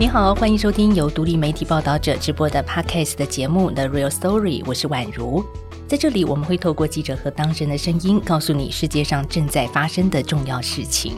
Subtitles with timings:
[0.00, 5.44] 你好，欢迎收听由独立媒体报道者直播的 Podcast 的节目《The Real Story》，我是宛如。
[5.86, 11.16] 在这里，我们会透过记者和当事人的声音，告诉你世界上正在发生的重要事情。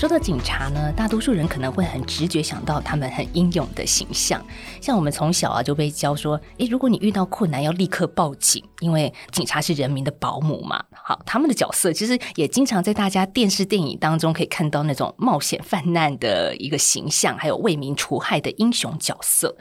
[0.00, 4.42] 说到警察呢，大多数人可能会很直觉想到他们很英勇的形象。
[4.80, 10.82] 像我们从小啊就被教说，诶，如果你遇到困难要立刻报警，因为警察是人民的保姆嘛。
[10.90, 19.54] 好，他们的角色其实也经常在大家电视电影当中可以看到那种冒险犯难的一个形象，还有为民除害的英雄角色。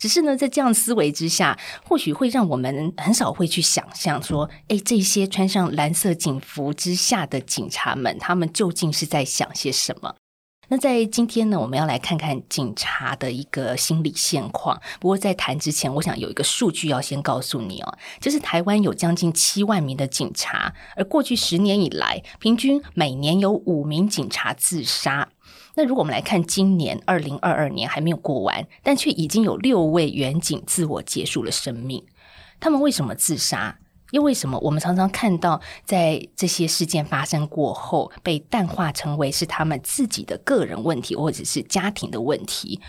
[0.00, 10.14] 只是呢，在这样思维之下，或许会让我们很少会去想象说，哎，这些穿上蓝色警服之下的警察们，他们究竟是在想些什么？
[10.72, 14.80] 那在今天呢，我们要来看看警察的一个心理现况。
[15.00, 25.28] 不过在谈之前，我想有一个数据要先告诉你哦，就是台湾有将近七万名的警察，而过去十年以来，平均每年有五名警察自杀。
[25.74, 32.04] 那如果我们来看今年二零二二年还没有过完，但却已经有六位远景自我结束了生命，
[32.58, 33.78] 他们为什么自杀？
[34.10, 42.80] 又为什么我们常常看到在这些事件发生过后被淡化成为是他们自己的个人问题或者是家庭的问题？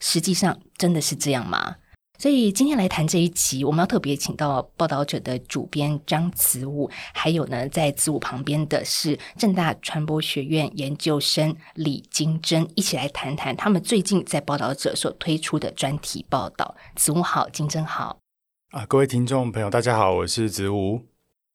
[0.00, 1.76] 实际上真的是这样吗？
[2.16, 16.74] 所以今天来谈这一集，我们要特别请到报道者的主编张子武，还有呢，在子武旁边的是正大传播学院研究生李金珍，一起来谈谈他们最近在报道者所推出的专题报道。
[16.94, 18.18] 子武好，金珍好。
[18.70, 21.02] 啊，各位听众朋友，大家好，我是子武。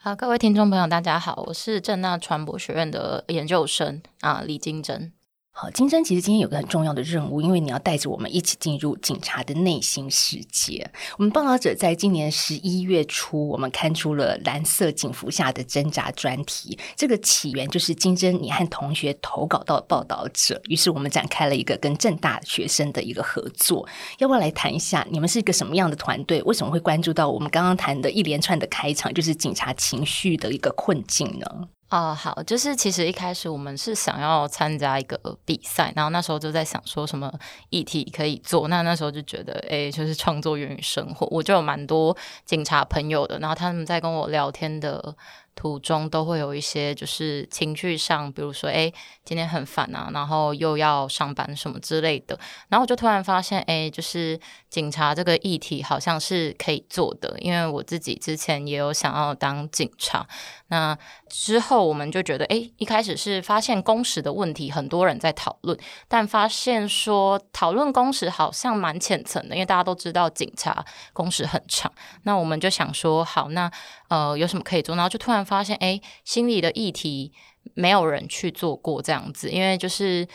[0.01, 5.13] 好，各位听众朋友，大家好，我是正大传播学院的研究生啊，李金珍。
[5.61, 10.89] 好，金生其实今天有个很重要的任务，因为你要带着我们一起进入警察的内心世界。
[11.17, 16.79] 我们报道者在今年十一月初，我们刊出了《蓝色警服下的挣扎》专题。
[16.95, 23.85] 这个起源就是金真你和同学投稿到报道者，于是我们展开了一个跟正大学生的一个合作。
[24.19, 26.41] 要不要来谈一下，你们是一个什么样的团队？
[26.43, 31.45] 为什么会关注到我们刚刚谈的一连串的开场，就是警察情绪的一个困境呢？
[31.89, 37.31] 啊，好，就是其实一开始我们是想要参加一个比赛，然后那时候就在想说什么
[37.69, 45.15] 议题可以做，那那时候就觉得，哎，就是创作源于生活，我就有蛮多警察朋友的，然后他们在跟我聊天的。
[45.59, 48.89] 途中都会有一些就是情绪上，比如说哎，
[49.25, 52.39] 今天很烦啊，然后又要上班什么之类的，
[52.69, 54.39] 然后我就突然发现，哎，就是
[54.69, 60.25] 警察这个议题好像是可以做的，因为我自己之前也有想要当警察。
[60.69, 60.97] 那
[61.27, 65.77] 之后我们就觉得，哎，一开始是发现工时的问题，很多人在讨论，
[66.07, 71.91] 但发现说讨论工时好像蛮浅层的，因为大家都知道警察工时很长。
[72.23, 73.69] 那我们就想说，好，那
[74.07, 74.95] 呃有什么可以做？
[74.95, 75.45] 然后就突然。
[75.49, 77.33] 发现哎，心理的议题
[77.73, 80.27] 没有人去做过这样子，因为就是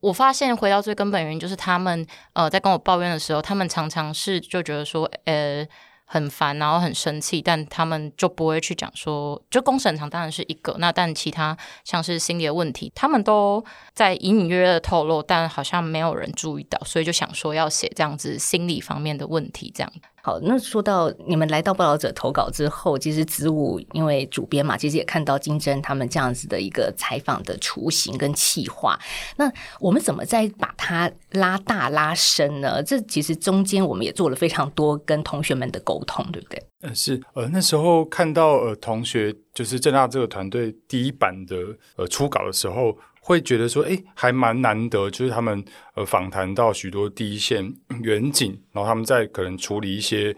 [0.00, 5.66] 我发现回到最根本原因，就是他们呃在跟我抱怨的时候，他们常常是就觉得说呃
[6.08, 19.92] 很烦，然后很生气，但他们就不会去讲说，就公审场当然是一个，那但其他像是心理的问题，他们都在隐隐约约的透露，但好像没有人注意到，所以就想说要写这样子心理方面的问题这样。
[20.26, 28.98] 好，那说到你们来到报道者投稿之后，其实子午因为主编嘛，其实也看到金针他们这样子的一个采访的雏形跟企划。
[29.36, 29.48] 那
[29.78, 32.82] 我们怎么再把它拉大拉深呢？
[32.82, 36.60] 这其实中间我们也做了非常多跟同学们的沟通，对不对？
[36.80, 41.56] 呃，是呃那时候看到呃同学就是正大这个团队第一版的
[41.94, 42.98] 呃初稿的时候。
[43.26, 45.64] 会觉得说，哎，还蛮难得，就是他们
[45.96, 50.34] 呃访谈到许多第一线远景，然后他们在可能处理一些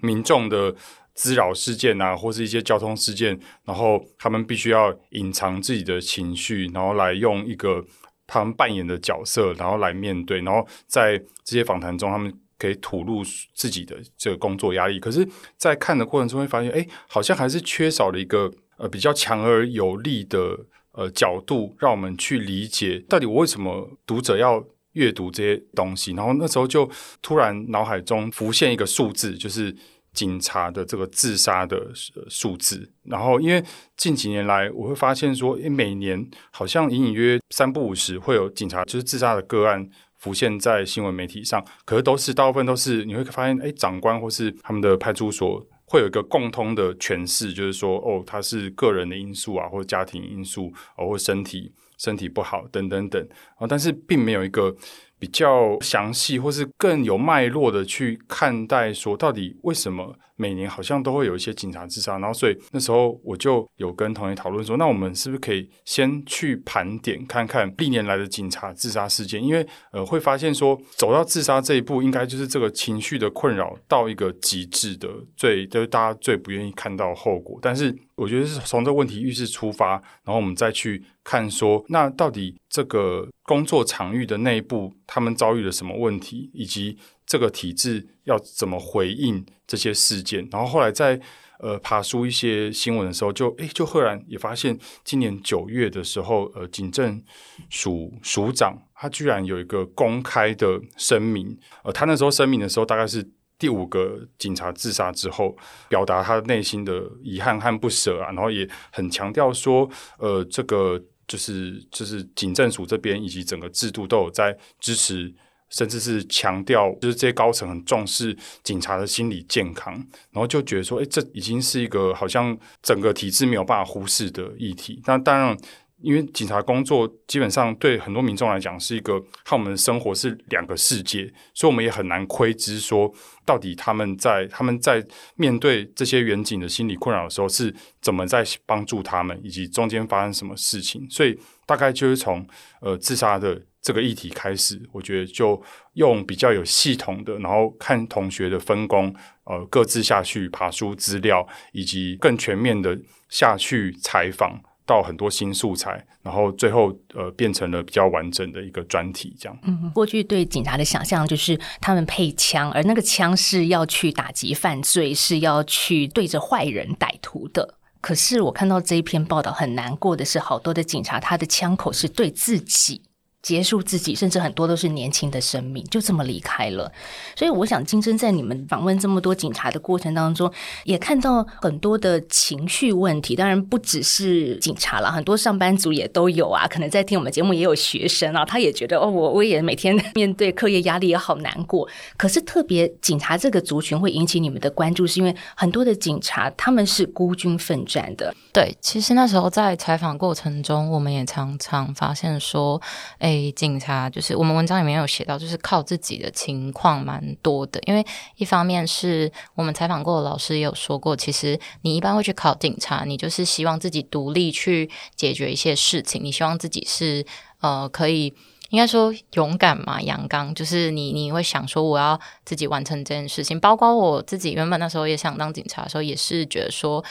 [0.00, 0.74] 民众的
[1.12, 7.84] 滋扰事件啊，或是一些交通事件，然后他们必须要隐藏自己的情绪，然后来用一个
[8.26, 13.22] 他们扮演的角色，然后来面对，然后在这些访谈中，他们可以吐露
[13.52, 14.98] 自己的这个工作压力。
[14.98, 15.28] 可是，
[15.58, 20.58] 在看的过程中会发现，哎，好像还是缺少了一个呃比较强而有力的。
[20.92, 24.62] 呃，角度让我们去理解到底我为什么读者要
[24.92, 26.12] 阅读这些东西。
[26.12, 26.88] 然后那时候就
[27.22, 29.74] 突然脑海中浮现一个数字，就是
[30.12, 31.90] 警察的这个自杀的
[32.28, 32.92] 数字。
[33.04, 33.64] 然后因为
[33.96, 45.66] 近几年来，我会发现说，每年好像隐隐约三不五时会有警察就是自杀的个案浮现在新闻媒体上，可是都是大部分都是你会发现，哎，长官或是他们的派出所。
[45.92, 53.28] 会有一个共通的诠释，就是说，哦，他是个人的因素啊，或家庭因素，哦，或身体身体不好等等等。
[53.56, 54.74] 啊，但是并没有一个
[55.18, 77.96] 比较详细或是更有脉络的去看待，说到底为什么每年好像都会有一些警察自杀，然后所以那时候我就有跟同学讨论说，那我们是不是可以先去盘点看看历年来的警察自杀事件，因为呃会发现说走到自杀这一步，应该就是这个情绪的困扰到一个极致的最就是大家最不愿意看到后果，但是。
[78.14, 79.92] 我觉得是从这个问题意识出发，
[80.22, 86.96] 然后我们再去看说，那到底这个工作场域的内部他们遭遇了什么问题，以及
[87.32, 90.46] 这个体制要怎么回应这些事件。
[90.50, 91.18] 然后后来在
[91.58, 97.22] 呃爬出一些新闻的时候，就诶就赫然也发现，今年九月的时候，呃警政
[97.70, 103.26] 署署长他居然有一个公开的声明，呃他那时候声明的时候大概是。
[103.58, 105.56] 第五个警察自杀之后，
[105.88, 109.88] 表达他内心的遗憾和不舍啊，然后也很强调说，
[110.18, 115.32] 呃，这个就是就是警政署这边以及整个制度都有在支持，
[115.72, 119.92] 甚至是强调，就是这些高层很重视警察的心理健康，
[120.30, 125.02] 然后就觉得说，哎，这已经是一个好像整个体制没有办法忽视的议题。
[125.06, 125.58] 那当然。
[126.04, 133.08] 因为警察工作基本上对很多民众来讲是一个和我们的生活是两个世界，所以我们也很难窥知说
[133.46, 135.00] 到底他们在他们在
[135.36, 141.08] 面对这些远景的心理困扰的时候是怎么在帮助他们，以及中间发生什么事情。
[141.08, 142.44] 所以大概就是从
[142.80, 145.60] 呃自杀的这个议题开始，我觉得就
[145.94, 149.14] 用比较有系统的，然后看同学的分工，
[149.44, 152.96] 呃，各自下去爬书资料，以及更全面的
[153.28, 154.62] 下去采访。
[154.84, 159.56] 到很多新素材，然后最后呃变成了比较完整的一个专题，这样。
[159.62, 167.76] 嗯，过去对警察的想象就是他们配枪，而那个枪是要去打击犯罪，是要去对着坏人歹徒的。
[168.00, 173.00] 可是我看到这一篇报道，很难过的是，好多的警察他的枪口是对自己。
[173.42, 176.90] 结束自己，甚至很多都是年轻的生命，就这么离开了。
[177.34, 180.50] 所以，我想金针在你们访问这么多警察的过程当中，
[180.84, 183.34] 也看到很多的情绪问题。
[183.34, 186.68] 当然，不只是警察了，很多上班族也都有啊。
[186.68, 191.88] 可能在听我们节目也有学生啊，他也觉得哦，我我也每天面对课业压力也好难过。
[192.16, 198.32] 可是，特别警察这个族群会引起你们的关注，是因为很多的警察他们是孤军奋战的。
[198.52, 202.80] 对，其实那时候在采访过程中，我们也常常发现说，
[203.18, 203.31] 哎。
[203.32, 207.80] 诶警察就是我们文章里面有写到，就是靠自己的情况蛮多的。
[207.86, 208.04] 因为
[208.36, 217.24] 一方面是我们采访过的老师也有说过，其实你一般会去考警察，你就是希望自己独立去解决一些事情，你希望自己是
[217.60, 218.34] 呃可以
[218.70, 223.58] 应该说勇敢嘛，阳刚，就是你你会想说我要自己完成这件事情。
[223.58, 227.02] 包括我自己原本那时候也想当警察的时候，也是觉得说。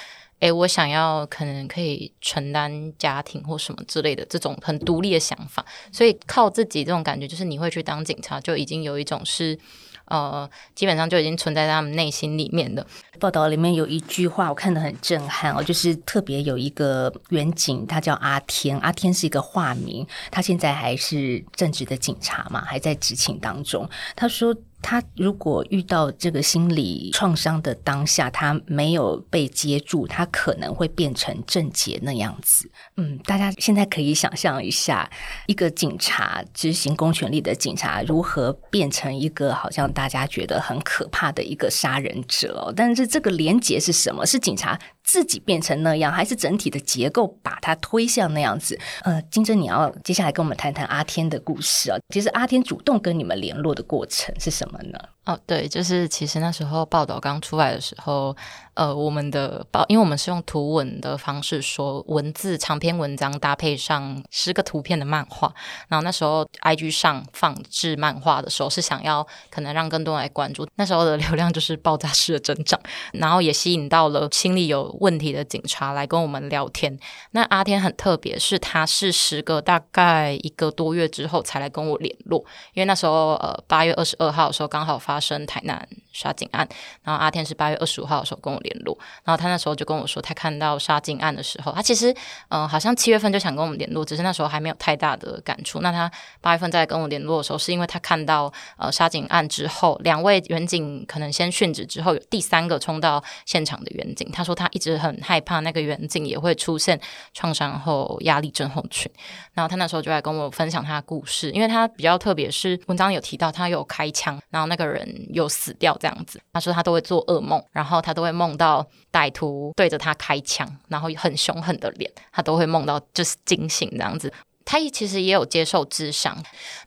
[0.41, 9.57] 诶，我想要可能可以承担家庭或什么之类的这种很独立的想法，所以靠自己这种感觉，就是你会去当警察，就已经有一种是
[10.05, 12.85] 呃，基本上就已经存在在他们内心里面的。
[13.19, 23.87] 报道里面有一句话，我看得很震撼哦，就是特别有一个远警，他叫阿天，阿天是一个化名，他现在还是正直的警察嘛，还在执勤当中。
[24.15, 24.55] 他说。
[24.81, 32.69] 他如果遇到这个心理创伤的当下，他没有被接住，他可能会变成郑杰那样子。
[32.97, 35.09] 嗯，大家现在可以想象一下，
[35.47, 42.73] 一个警察执行公权力的警察，如何变成一个好像大家觉得很可怕的一个杀人者？
[42.75, 44.25] 但是这个连结是什么？
[44.25, 44.79] 是警察？
[45.03, 48.79] 自己变成那样，还是整体的结构把它推向那样子？
[49.03, 51.97] 呃，金珍，你要接下来跟我们谈谈阿天的故事啊。
[52.09, 54.99] 其实阿天主动跟你们联络的过程是什么呢？
[55.23, 58.35] 哦，对，就是其实那时候报道刚出来的时候，
[58.73, 65.53] 呃，我们的报，因为我们是用图文的方式说文字长篇文章搭配上十个图片的漫画，
[65.89, 72.81] 然后那时候 IG 上放置漫画的时候是想要可能让更多人来关注，那时候的流量就是爆炸式的增长，
[73.13, 76.97] 然后也吸引到了心理有问题的警察来跟我们聊天。
[77.29, 85.10] 那阿天很特别，是他是时隔大概一个多月之后才来跟我联络，因为那时候呃八月二十二号的时候刚好发。
[85.11, 86.65] 发生台南杀警案，
[87.03, 92.15] 然后阿天是八月二十五号的时候跟我联络，然后他那时候就跟我说，他看到杀警案的时候，他其实
[92.47, 95.81] 嗯，好像七月份就想跟我们联络，只是那时候还没有太大的感触。
[95.81, 106.97] 那他八月份再跟我联络的时候，是因为他看到呃杀警案之后，两位远警可能先殉职之后，有第三个冲到现场的远警，他说他一直很害怕那个远警也会出现
[107.33, 109.11] 创伤后压力症候群。
[109.53, 115.00] 然后他那时候就来跟我分享他的故事，因为他比较特别，是文章有提到他有开枪，然后那个人。
[115.33, 124.31] 又死掉这样子，他说他都会做噩梦，然后他都会梦到歹徒对着他开枪，然后很凶狠的脸，他都会梦到就是惊醒这样子。
[124.63, 126.33] 他其实也有接受智商，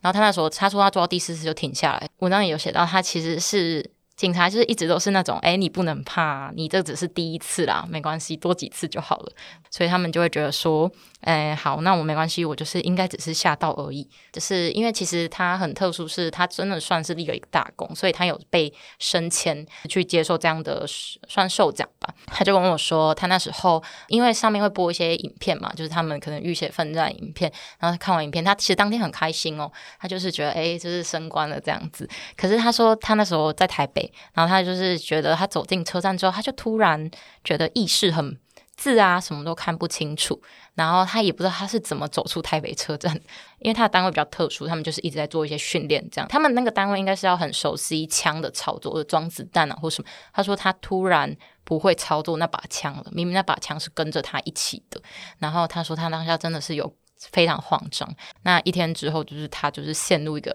[0.00, 2.08] 然后他那时候他说他做到第四次就停下来。
[2.18, 9.32] 文章也有写到，他其实是警察，就是一直都是那种，哎，你不能怕，你这只是第一次啦，没关系，多几次就好了。
[9.70, 10.90] 所以他们就会觉得说。
[11.24, 14.06] 哎，好，那我没关系，我就是应该只是吓到而已。
[14.30, 22.12] 就是因为其实他很特殊，是他真的算是立了一个大功，所以他有被升迁去接受这样的算授奖吧。
[22.26, 32.06] 他就跟我说，他那时候因为上面会播一些影片嘛，就是他们可能浴血奋战影片，然后看完影片，他其实当天很开心哦，他就是觉得哎，就是升官了这样子。
[32.36, 37.10] 可是他说他那时候在台北，然后他就是觉得他走进车站之后，他就突然
[37.42, 38.38] 觉得意识很。
[38.76, 40.42] 字啊，什么都看不清楚，
[40.74, 43.14] 然后他也不知道他是怎么走出台北车站，
[43.60, 46.26] 因为他的单位比较特殊，他们就是一直在做一些训练，这样。
[46.28, 50.10] 他们那个单位应该是要很熟悉枪的操作，或者装子弹啊，或什么。
[50.32, 51.32] 他说他突然
[51.62, 55.00] 不会操作那把枪了，明明那把枪是跟着他一起的。
[55.38, 58.12] 然后他说他当下真的是有非常慌张。
[58.42, 60.52] 那一天之后，就是他就是陷入一个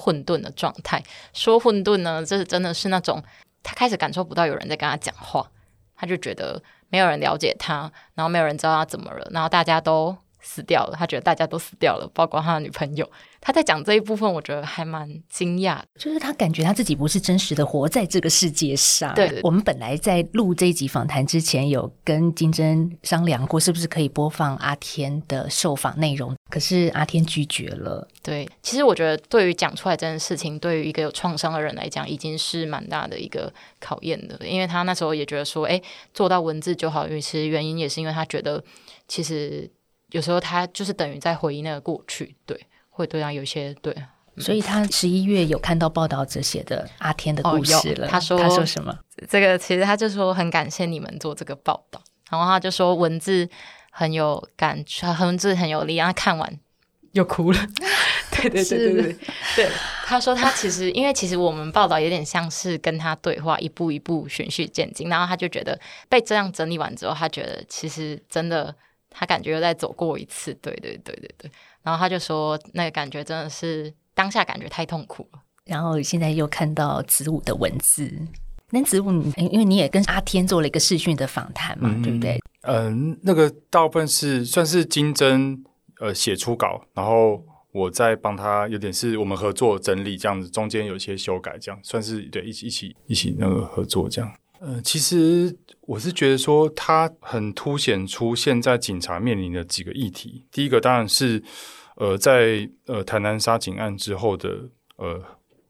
[0.00, 1.02] 混沌的状态。
[1.34, 3.22] 说混沌呢，这真的是那种
[3.62, 5.46] 他开始感受不到有人在跟他讲话，
[5.94, 6.62] 他就觉得。
[6.92, 7.82] 没有人了解他，
[8.16, 10.96] 然后没有人知道他怎么了，然后大家都死掉了。
[10.98, 13.08] 他觉得大家都死掉了，包括他的女朋友。
[13.40, 19.14] 他在讲这一部分，我觉得还蛮惊讶，就是他感觉他自己不是真实的活在这个世界上。
[19.14, 28.06] 对，我们本来在录这一集访谈之前，有跟金针商量过，是不是可以播放阿天的受访内容，可是阿天拒绝了。
[28.22, 35.80] 对，其实我觉得对于讲出来这件事情，对于一个有创伤的人来讲，已经是蛮大的一个考验的，因为他那时候也觉得说，哎，
[36.12, 38.62] 做到文字就好，因为其实原因也是因为他觉得，
[39.08, 39.70] 其实
[40.10, 42.60] 有时候他就是等于在回忆那个过去，对。
[43.00, 43.94] 会对他有些对，
[44.38, 48.06] 所以他十一月有看到报道者写的阿天的故事了。
[48.06, 48.96] 他说他说什么？
[49.28, 53.48] 这个其实他就说很感谢你们做这个报道，然后他就说文字
[53.90, 54.84] 很有感，
[55.20, 56.58] 文字很有力，让他看完
[57.12, 57.58] 又哭了。
[58.30, 59.16] 对对对对对
[59.56, 59.70] 对，
[60.06, 65.78] 他说他其实因为其实我们报道有点像是跟他对话，一步一步循序渐进，然后他就觉得
[66.08, 68.74] 被这样整理完之后，他觉得其实真的
[69.10, 70.54] 他感觉又再走过一次。
[70.62, 71.50] 对对对对对。
[71.82, 75.40] 然后他就说，那个感觉真的是当下感觉太痛苦了。
[75.64, 78.10] 然后现在又看到子午的文字，
[78.70, 82.40] 那子午，因为你也跟阿天做了一个视讯的访谈嘛，对不对？
[82.62, 85.64] 嗯，那个大部分是算是金针
[86.00, 94.32] 呃写初稿，然后我再帮他有点是我们合作整理这样子，中间有一些修改，这样算是对一起一起一起那个合作这样。
[94.60, 100.44] 呃，其实我是觉得说，它很凸显出现在警察面临的几个议题。
[100.52, 101.42] 第一个当然是，
[101.96, 105.18] 呃，在呃台南杀警案之后的呃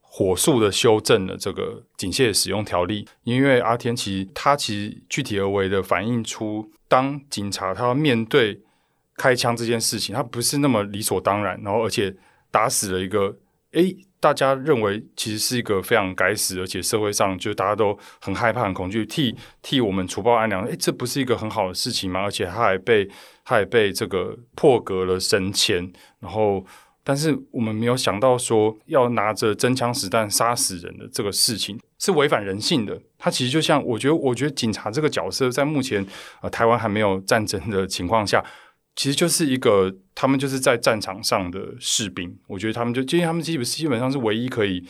[0.00, 8.60] 火速的修正了这个警械使用条例，因为阿天其实他其实具体而为的反映出，当警察他要面对
[9.16, 12.12] 开枪这件事情，他不是那么理所当然，然后而且
[12.50, 13.38] 打死了一个
[13.70, 13.96] 诶。
[14.20, 20.62] 大家认为其实是一个非常该死，而且社会上就大家都很害怕、很恐惧，替替我们除暴安良。
[20.64, 22.20] 诶，这不是一个很好的事情吗？
[22.20, 23.06] 而且他还被
[23.44, 26.62] 他还被这个破格了升迁，然后
[27.02, 33.00] 但是我们没有想到说要拿着真枪实弹杀死人的这个事情是违反人性的。
[33.18, 36.06] 他其实就像我觉得，我觉得警察这个角色在目前
[36.42, 38.44] 呃台湾还没有战争的情况下。
[39.00, 42.38] 其实就是一个，他们就是在战场上的士兵。
[42.46, 44.84] 我觉得他们就，因为他们基本基本上是唯一可以，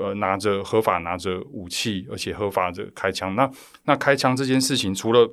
[0.00, 3.34] 呃，拿着合法拿着武器，而且合法的开枪。
[3.34, 3.50] 那
[3.86, 5.28] 那开枪这件事情，除了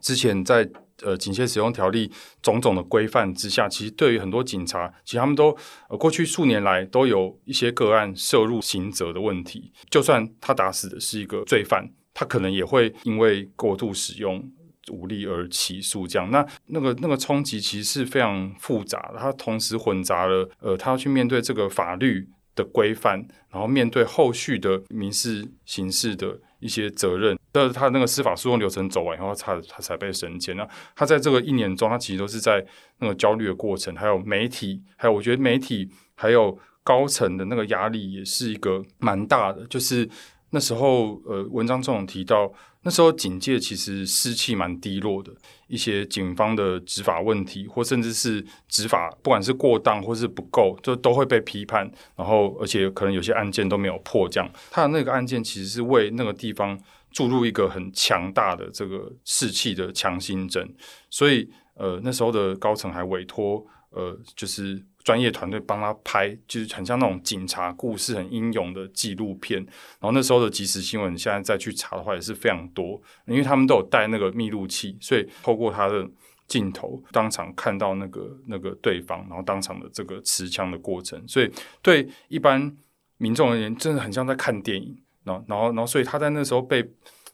[0.00, 0.70] 之前在
[1.02, 5.48] 呃警械使用条例种种的规范之下，其实对于很多警察，其实他们都
[5.88, 9.72] 呃过去数年来都有一些个案涉入刑责的问题。
[9.90, 14.48] 就算他打死的是一个罪犯，他可能也会因为过度使用。
[14.90, 27.38] 武力而起诉，这样那那个那个冲击其实是非常复杂的，它同时混杂了呃，他要去面对这个法律的规范，然后面对后续的民事、刑事的一些责任。
[27.52, 30.56] 但是他那个司法诉讼流程走完以后，他他才被审检。
[30.56, 32.64] 那他在这个一年中，他其实都是在
[32.98, 39.66] 那个焦虑的过程，还有媒体，还有我觉得媒体还有高层的那个压力也是一个蛮大的。
[39.66, 40.08] 就是
[40.50, 42.52] 那时候呃，文章中提到。
[42.82, 45.30] 那时候警界其实士气蛮低落的，
[45.66, 51.84] 一些警方的执法问题，或甚至是执法，不管是过当或是不够，就都会被批判。
[52.16, 54.26] 然后，而且可能有些案件都没有破。
[54.26, 56.80] 这样，他的那个案件其实是为那个地方
[57.10, 60.66] 注入一个很强大的这个士气的强心针。
[61.10, 64.82] 所以，呃，那时候的高层还委托，呃，就是。
[65.04, 69.58] 专业团队帮他拍，就是很像那种警察故事、很英勇的纪录片。
[69.62, 76.08] 然后那时候的即时新闻，现在再去查的话也是非常多，因为他们都有带那个密录器，所以透过他的
[76.46, 81.50] 镜头，当场看到那个那个对方，然后当场的这个持枪的过程，所以
[81.82, 82.76] 对一般
[83.16, 84.96] 民众而言，真的很像在看电影。
[85.22, 86.82] 然后，然后，然后，所以他在那时候被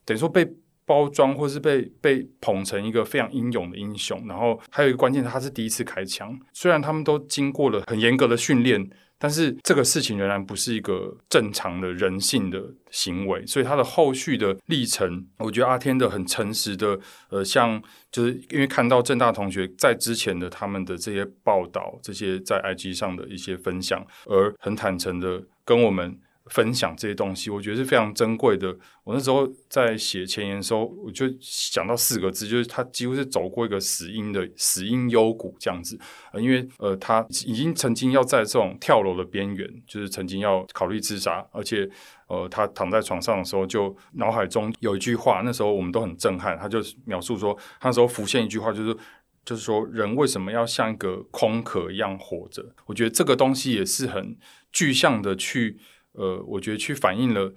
[0.05, 0.45] 等于说被
[0.87, 4.25] 包装，或是被被捧成一个非常英勇的英雄。
[4.27, 8.89] 然后还有一个关键，他是第一次开枪，虽然他们都经过了很严格的训练。
[9.19, 17.01] 但是这个事情仍然不是一个正常的人性的行为，所以他的后续的历程，我觉得阿天的很诚实的，
[17.31, 26.21] 呃，像就是因为看到正大同学在之前的他们的这些报道，这些在 IG 上的一些分享，而很坦诚的跟我们。
[26.51, 28.77] 分享这些东西，我觉得是非常珍贵的。
[29.03, 35.99] 我那时候在写前言的时候，我就想到四个字，就是他几乎是走过一个死因的死因幽谷这样子。
[36.33, 41.89] 呃，因为呃，他已经曾经要在这种跳楼的边缘，就是曾经要考虑自杀，而且
[42.29, 46.57] 呃，他躺在床上的时候，就脑海中有一句话，那时候我们都很震撼。
[46.57, 48.97] 他就描述说，他那时候浮现一句话，就是
[49.45, 52.65] 就是说，人为什么要像一个空壳一样活着？
[52.87, 54.37] 我觉得这个东西也是很
[54.71, 55.79] 具象的去。
[56.17, 57.53] 呃，我觉得去反映了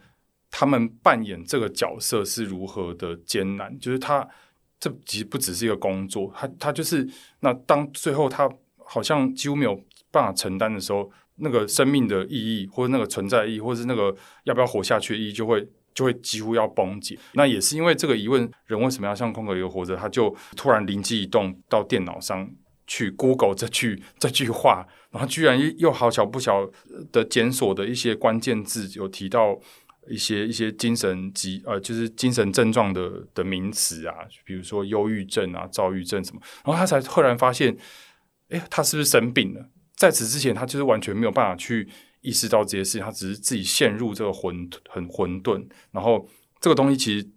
[0.51, 4.27] 他们扮演这个角色是如何的艰难，就是他
[4.79, 7.07] 这其实不只是一个工作，他他就是
[7.41, 9.75] 那当最后他好像几乎没有
[10.11, 17.17] 办法承担的时候，那个生命的意义或者那个存在意义，或者是那个要不要活下去意义，就会就会几乎要崩解。
[17.33, 19.95] 那也是因为这个疑问，人为什么要像空格一个活着？
[19.95, 22.49] 他就突然灵机一动，到电脑上
[22.89, 24.85] 去 Google 这句这句话。
[25.11, 26.69] 然后居然又好巧不巧
[27.11, 29.59] 的检索的一些关键字，有提到
[30.07, 34.13] 一些一些精神疾呃，就是精神症状的的名词啊，
[34.45, 36.39] 比如说忧郁症啊、躁郁症什么。
[36.63, 37.75] 然后他才赫然发现，
[38.49, 39.69] 哎，他是不是生病了？
[39.95, 41.89] 在此之前，他就是完全没有办法去
[42.21, 45.67] 意识到这些事情，他只是自己陷入这个混很混沌。
[45.91, 46.29] 然后
[46.59, 47.27] 这个东西其实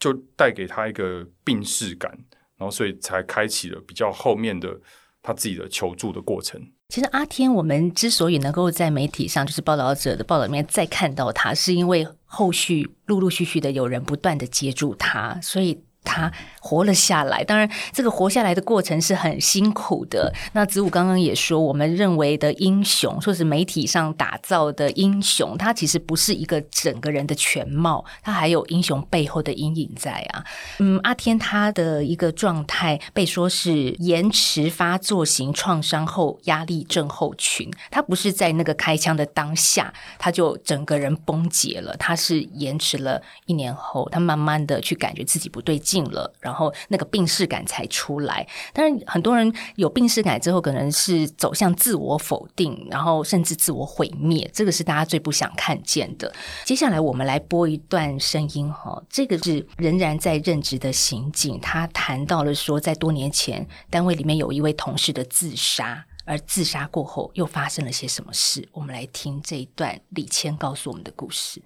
[0.00, 2.10] 就带给他一个病逝感，
[2.56, 4.80] 然后所以才开启了比较后面的
[5.22, 6.60] 他自己的求助的过程。
[6.88, 15.82] 其实阿天，我们之所以能够在媒体上，就是报道者的报道里面再看到他，是因为后续陆陆续续的有人不断的接住他，所以。
[16.02, 20.32] 他活了下来，当然，这个活下来的过程是很辛苦的。
[20.52, 30.44] 那子午刚刚也说，我们认为的英雄，说是媒体上打造的英雄，他其实不是一个整个人的全貌，他还有英雄背后的阴影在啊。
[30.78, 45.89] 嗯，阿天他的一个状态被说是延迟发作型创伤后压力症候群，他不是在那个开枪的当下他就整个人崩解了，他是延迟了一年后，他慢慢的去感觉自己不对劲。
[45.90, 48.46] 进了，然后那个病逝感才出来。
[48.72, 54.48] 但是很多人有病逝感之后，可能是走向自我否定，然后甚至自我毁灭。
[54.54, 56.32] 这个是大家最不想看见的。
[56.64, 68.68] 接下来我们来播一段声音哈，这个是仍然在任职的刑警，他谈到了说，在多年前单位里面有一位同事的自杀，而自杀过后又发生了些什么事。
[68.72, 71.60] 我们来听这一段李谦告诉我们的故事。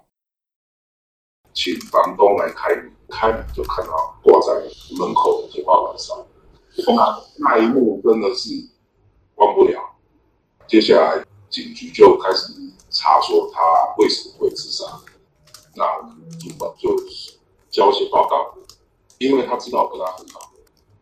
[1.53, 4.53] 请房东来开门，开门就看到挂在
[4.99, 6.27] 门口的铁报板上，
[6.95, 8.51] 那，那一幕真的是
[9.37, 9.81] 忘不了。
[10.67, 12.53] 接下来警局就开始
[12.91, 13.61] 查说他
[13.99, 14.85] 为什么会自杀，
[15.77, 15.85] 那
[16.41, 16.95] 主管就
[17.71, 18.55] 交写报告，
[19.19, 20.51] 因为他知道我跟他很好。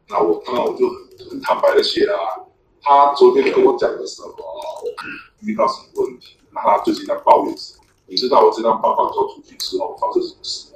[0.08, 2.44] 那我当然我就很很坦白的写了，啊，
[2.82, 4.28] 他昨天跟我讲的时候，
[5.40, 7.84] 遇到什么问题，那他最近在抱怨什么？
[8.06, 10.71] 你知道我这张报告交出去之后发生什么事？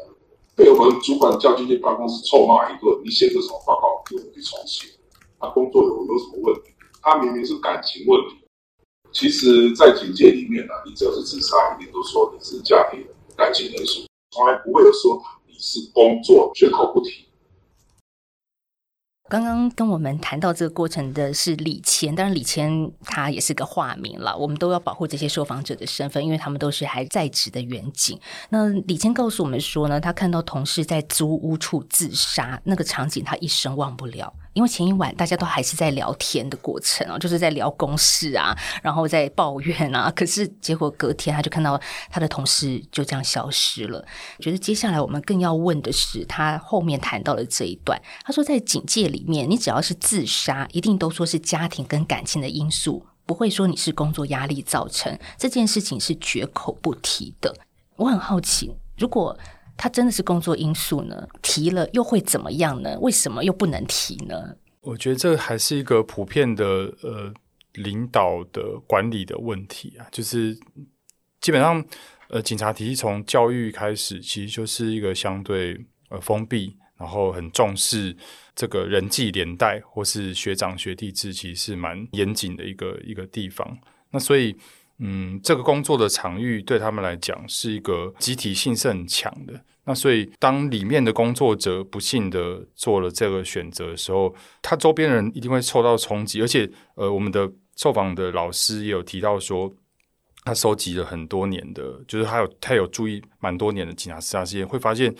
[0.56, 2.98] 被我们主管叫进去办公室臭骂一顿。
[3.04, 4.02] 你写这什么报告？
[4.08, 4.88] 给我去重写。
[5.38, 6.70] 他工作有有什么问题？
[7.02, 8.36] 他明明是感情问题。
[9.12, 17.25] 其实，在警界里面呢，你只要是自杀，一定都说你是家庭感情因素，从来不会有说你是工作绝口不提。
[19.28, 28.18] 刚刚跟我们谈到这个过程的是李谦，当然李谦他也是个化名了，我们都要保护这些受访者的身份，因为他们都是还在职的员警。
[28.50, 34.32] 那李谦告诉我们说呢，他看到同事在租屋处自杀那个场景，他一生忘不了。
[34.56, 40.10] 因为前一晚大家都还是在聊天的过程啊，就是在聊公事啊，然后在抱怨啊。
[40.16, 41.78] 可是结果隔天他就看到
[42.10, 44.02] 他的同事就这样消失了。
[44.40, 48.00] 觉得接下来我们更要问的是，他后面谈到的这一段。
[48.24, 55.18] 他说，在警戒里面，你只要是自杀，一定都说是家庭跟感情的因素，不会说你是工作压力造成。
[55.36, 57.54] 这件事情是绝口不提的。
[57.96, 59.38] 我很好奇，如果。
[59.76, 61.28] 他真的是工作因素呢？
[61.42, 62.98] 提了又会怎么样呢？
[63.00, 64.56] 为什么又不能提呢？
[64.80, 66.64] 我觉得这还是一个普遍的
[67.02, 67.32] 呃
[67.74, 70.56] 领导的管理的问题啊，就是
[71.40, 71.84] 基本上
[72.28, 75.76] 呃警察体系从教育开始，其实就是一个相对
[76.08, 78.16] 呃封闭，然后很重视
[78.54, 83.76] 这个人际连带或是学长学弟制，其实是蛮严谨的一个一个地方。
[84.10, 84.56] 那所以，
[84.98, 89.52] 嗯，这个工作的场域对他们来讲是一个集体性是很强的。
[89.84, 96.40] 那所以，当里面的工作者不幸的做了这个选择的时候，他周边人一定会受到冲击。
[96.40, 99.72] 而且，呃，我们的受访的老师也有提到说，
[100.44, 105.14] 他收集了很多年的，就是他有他有注意蛮多年的警察自杀事件，会发现，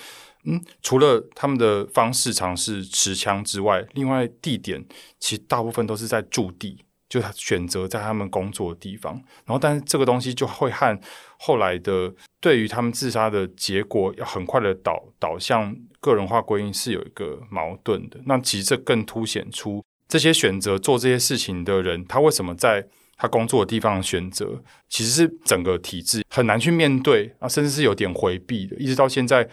[0.45, 4.85] 嗯，除了他们的方式尝试持枪之外，另外地点
[5.21, 6.83] 其实大部分都是在驻地。
[7.09, 9.15] 就他选择在他们工作的地方，
[9.45, 10.99] 然后，但是这个东西就会和
[11.39, 18.19] 后来的对于他们自杀的结果要很快的导导向个人化归因是有一个矛盾的。
[18.27, 29.49] 那其实这更凸显出这些选择做这些事情的人，他为什么在他工作的地方选择，其实是整个体制很难去面对啊，甚至是有点回避的，一直到现在。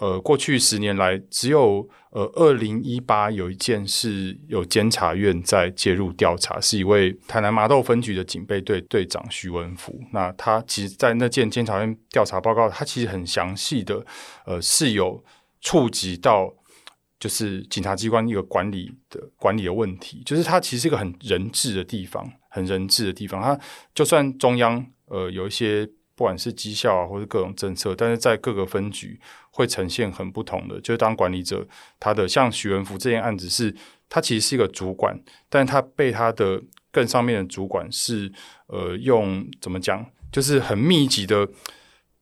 [0.00, 10.00] 呃，过去十年来，只有呃，二零一八有一件是有监察院在介入调查，是一位台南麻豆分局的警备队队长徐文福。
[10.12, 14.04] 那他其实，在那件监察院调查报告，他其实很详细的，
[14.44, 15.24] 呃，是有
[15.60, 16.52] 触及到
[17.20, 23.40] 就是警察机关一个管理的管理的问题，就是它其实是一个很人治的地方，很人治的地方。
[23.40, 23.56] 它
[23.94, 25.88] 就算中央呃有一些。
[26.16, 30.80] 不管是绩效啊，或是各种政策，但是在各个分局会呈现很不同的。
[30.80, 31.64] 就是当管理者，
[32.00, 33.76] 他的像许文福这件案子，是
[34.08, 35.14] 他其实是一个主管，
[35.50, 38.32] 但他被他的更上面的主管是
[38.68, 41.46] 呃用怎么讲，就是很密集的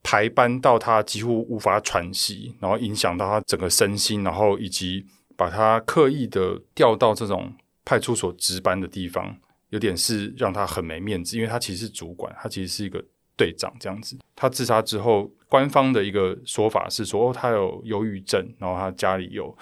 [0.03, 7.55] 排班到他几乎无法喘息，然后影响到他整个身心，然后以及把他刻意的调到这种
[7.85, 9.37] 派出所值班的地方，
[9.69, 13.01] 有点是让他很没面子，因为他其实是主管，他其实是一个。
[13.37, 19.57] 队长这样子，他自杀之后，官方的一个说法是说，哦，他有忧郁症，然后他家里有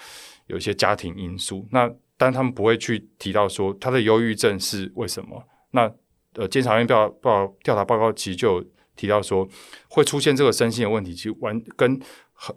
[0.47, 1.67] 有一些家庭因素。
[1.71, 5.43] 那但他们不会去提到说他的忧郁症是为什么。
[5.71, 5.91] 那
[6.33, 9.47] 呃，监察院调报调查报告其实就有提到说，
[9.87, 11.99] 会出现这个身心的问题，其实完跟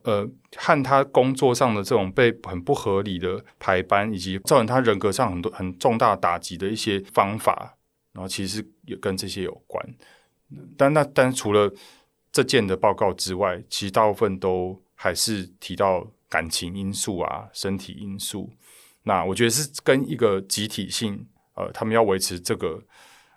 [0.02, 0.26] 呃
[0.56, 7.76] 和他工作上的这种被很不合理的排班，以及造成他人格上很多很重大打击的一些方法，
[8.12, 9.86] 然后其实也跟这些有关。
[10.76, 11.72] 但那但除了
[12.30, 18.52] 这件的报告之外，其实大部分都还是提到感情因素啊、身体因素。
[19.04, 22.82] 那我觉得是跟一个集体性，呃，他们要维持这个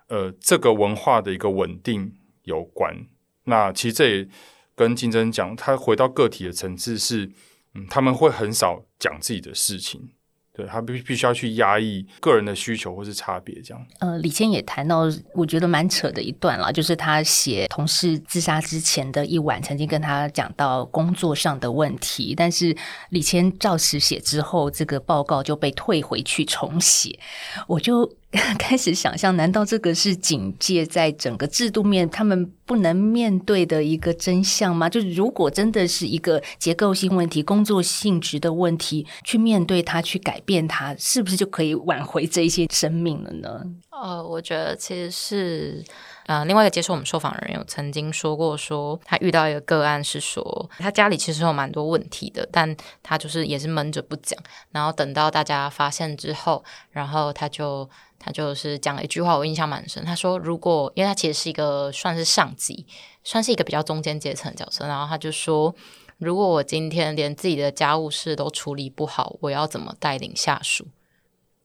[0.08, 3.06] 呃这个文化的一个稳定有关。
[3.44, 4.28] 那其实这也
[4.74, 7.30] 跟竞争讲，他回到个体的层次是，
[7.74, 10.10] 嗯，他们会很少讲自己的事情。
[10.52, 13.86] 对他必必须要去压抑个人的需求或是差别，这样。
[14.00, 15.02] 呃，李谦也谈到，
[15.34, 22.76] 我觉得蛮扯的一段了，就是他写同事自杀之前的一晚，曾经跟他讲到工作上的问题，但是
[23.10, 27.18] 李谦照实写之后，这个报告就被退回去重写，
[27.66, 28.16] 我就。
[28.58, 34.88] 开始想象，难道这个是警戒在整个制度面他们不能面对的一个真相吗？
[34.88, 43.64] 就是如果真的是一个结构性问题、工作性质的问题，去面对它、去改变它，是不是就可以挽回这一些生命了呢？
[43.90, 45.84] 呃，我觉得其实是。
[46.26, 54.38] 呃，另外一个接受我们受访人有曾经说过，说他遇到一个个案是说，他家里其实有蛮多问题的，但他就是也是闷着不讲，
[54.70, 56.62] 然后等到大家发现之后，
[56.92, 57.88] 然后他就
[58.20, 60.04] 他就是讲了一句话，我印象蛮深。
[60.04, 62.86] 他说，如果因为他其实是一个算是上级，
[63.24, 65.74] 算是一个比较中间阶层的角色，然后他就说，
[66.18, 70.86] 如果我今天连自己的家务事都处理不好，我要怎么带领下属？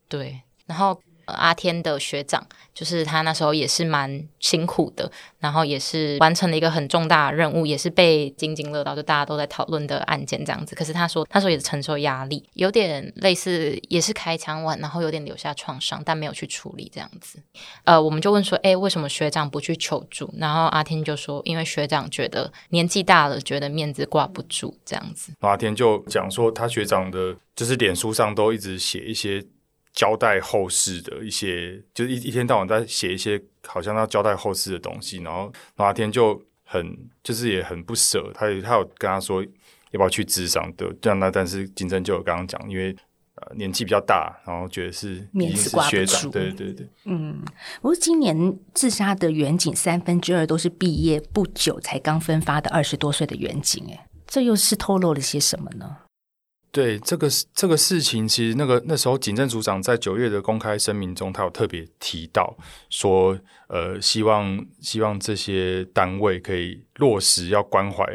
[0.10, 1.00] 对，然后。
[1.26, 10.76] 阿天的学长，就是他那时候也是蛮辛苦的，然后也是完成了一个很重大的任务，也是被津津乐道，就大家都在讨论的案件这样子。
[10.76, 17.40] 可是他说，他说也是承受压力，有点类似，也是开枪完，然后有点留下创伤，但没有去处理这样子。
[17.84, 20.32] 呃，我们就问说，哎，为什么学长不去求助？
[20.38, 25.34] 然后阿天就说，因为学长觉得年纪大了，觉得面子挂不住这样子。
[25.40, 29.44] 阿天就讲说，他学长的，就是脸书上都一直写一些。
[29.96, 36.86] 交代后事的一些，就是一一天到晚在写一些好像要交代后事的东西，然后那天就很
[37.24, 42.94] 就是也很不舍，他他有跟他说要不要去智商的，这样那但是金正就有刚刚讲，因为
[43.36, 47.42] 呃年纪比较大，然后觉得是面子挂不住，对对对，嗯，
[47.82, 56.00] 不过今年自杀的远景三分之二都是毕业不久才刚分发的二十多岁的远景，哎，这又是透露了些什么呢？
[56.76, 62.54] 对这个这个事情，其实那个那时候警政组长在九月的公开声明中，他有特别提到
[62.90, 68.06] 说，呃，希望希望这些单位可以落实要关怀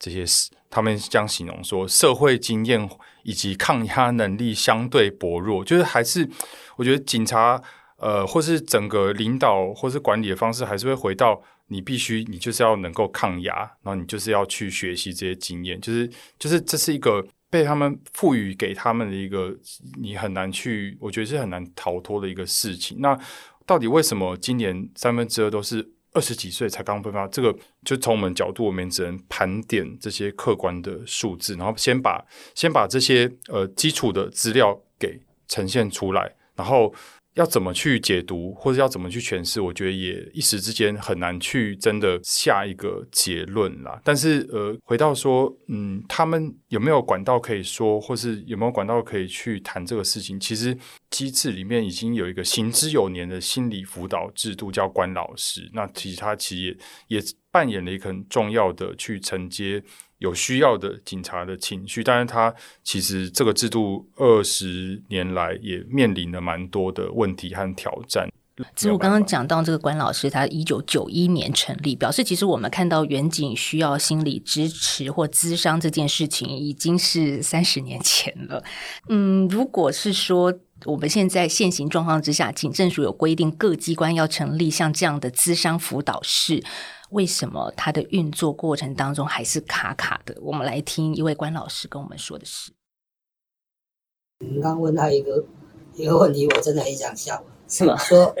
[0.00, 0.24] 这些
[0.68, 2.90] 他们这样形容说社会经验
[3.22, 6.28] 以及抗压能力相对薄弱，就是还是
[6.76, 7.62] 我觉得警察
[7.98, 19.56] 呃，或是整个领导或是管理的方式，还是会回到你必须你就是要能够抗压，然后你就是要去学习这些经验，就是就是这是一个被他们赋予给他们的一个
[20.00, 22.98] 你很难去，我觉得是很难逃脱的一个事情。
[23.00, 23.18] 那
[23.66, 25.92] 到底为什么今年三分之二都是？
[26.14, 36.92] 二十几岁才刚分发，这个就从我们角度，我们只能盘点这些客观的数字，然后先把先把这些呃基础的资料给呈现出来，然后。
[37.38, 44.00] 要怎么去解读，或者要怎么去诠释，我觉得也一时之间很难去真的下一个结论啦。
[44.02, 50.38] 但是，呃，回到说，嗯，他们有没有管道可以说，或是有没有管道可以去谈这个事情？
[50.40, 50.76] 其实
[51.10, 55.70] 机制里面已经有一个行之有年的心理辅导制度，叫关老师。
[55.72, 59.80] 那其实他其实也也扮演了一个很重要的去承接。
[60.18, 68.28] 有需要的警察的情绪，但是他其实这个制度二十年来也面临了蛮多的问题和挑战。
[68.74, 78.64] 其实我刚刚讲到这个关老师，他一九九一年成立，表示其实我们看到远景需要心理支持或咨商这件事情，已经是三十年前了。
[79.08, 80.52] 嗯，如果是说
[80.86, 86.64] 我们现在现行状况之下，警政署有规定各机关要成立像这样的咨商辅导室。
[87.10, 90.36] 为什么它的运作过程当中还是卡卡的？
[90.40, 92.72] 我们来听一位关老师跟我们说的是。
[94.40, 95.44] 你刚问他一个
[95.94, 97.42] 一个问题，我真的很想笑。
[97.66, 97.96] 是吗？
[97.96, 98.34] 说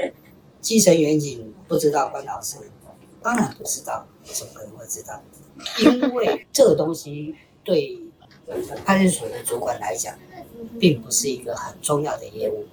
[0.60, 2.56] 基层远景不知道关老师，
[3.22, 5.20] 当然不知道，怎么可能会知道？
[5.80, 8.00] 因为这个东西对
[8.84, 10.16] 派出所的主管来讲，
[10.78, 12.66] 并不是一个很重要的业务，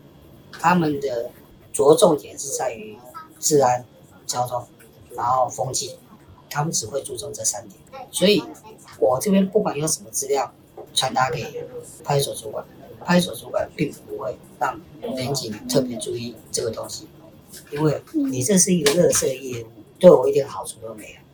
[0.52, 1.32] 他们的
[1.74, 2.98] 着重点是在于
[3.40, 3.86] 治安、
[4.26, 4.66] 交通。
[5.16, 5.98] 然后风气，
[6.50, 7.80] 他们只会注重这三点，
[8.12, 8.44] 所以
[9.00, 10.52] 我这边不管用什么资料
[10.94, 11.66] 传达给
[12.04, 12.66] 派出所主管，
[13.04, 14.80] 派出所主管并不会让
[15.16, 17.08] 民警特别注意这个东西，
[17.72, 19.68] 因为你这是一个热色业务，
[20.00, 21.25] 对我一点好处都没有。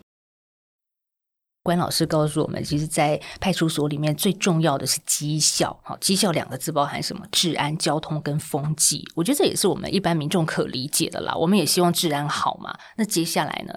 [1.63, 5.79] 关老师告诉我们，其实，在派出所里面最重要的是绩效。
[5.83, 7.23] 好，绩效两个字包含什么？
[7.31, 9.07] 治安、交通跟风纪。
[9.15, 11.35] 我觉得这也是我们一般民众可理解的啦。
[11.35, 12.75] 我们也希望治安好嘛。
[12.97, 13.73] 那接下来呢？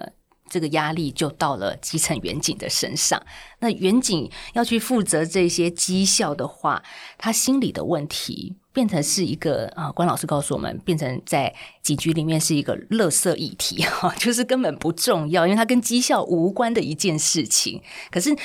[0.47, 3.19] 这个压力就到了基层远景的身上。
[3.59, 6.83] 那远景要去负责这些绩效的话，
[7.17, 17.81] 他心理的问题变成是一个啊，关老师告诉我们，变成在警局里面是一个乐色议题哈，就是根本不重要，因为它跟绩效无关的一件事情。
[18.11, 18.35] 可是。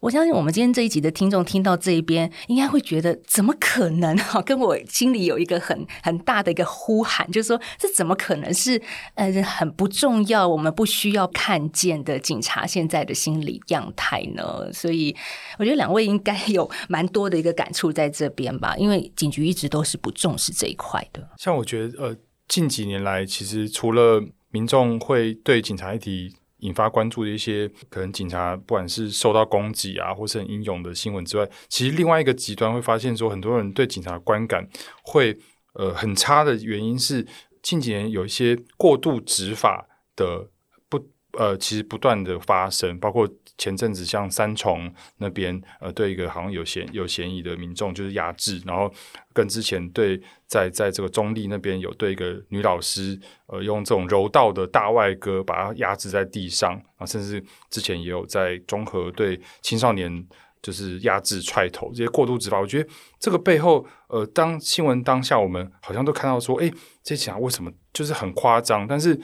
[0.00, 4.40] 我相信我们今天这一集的听众听到这一边，应该会觉得怎么可能哈？
[4.46, 8.80] 跟我心里有一个很很大的一个呼喊，就是说这怎么可能是
[9.14, 14.72] 呃很不重要，我们不需要看见的警察现在的心理样态呢？
[14.72, 15.14] 所以
[15.58, 21.28] 我觉得两位应该有蛮多的一个感触在这边吧，因为警局一直都是不重视这一块的。
[21.36, 26.36] 像我觉得呃近几年来，其实除了民众会对警察议题。
[26.58, 34.68] 引发关注的一些可能警察不管是受到攻击啊，或是很英勇的新闻之外，其实另外一个极端会发现说，很多人对警察观感
[35.02, 35.38] 会
[35.74, 37.26] 呃很差的原因是
[37.62, 40.48] 近几年有一些过度执法的
[40.88, 40.98] 不
[41.32, 43.28] 呃，其实不断的发生，包括。
[43.58, 48.90] 前阵子像三重那边，呃，对一个好像有嫌有嫌疑的民众就是压制，然后
[49.34, 60.24] 跟之前对在在这个中立那边有对一个女老师，呃，用这种柔道的大外割把她压制在地上，啊，甚至之前也有在中和对青少年
[60.62, 66.70] 就是压制踹头这些过度执法，我觉得这个背后，呃，当新闻当下我们好像都看到说，哎，
[67.02, 69.20] 这些为什么就是很夸张，但是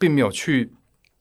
[0.00, 0.72] 并没有去。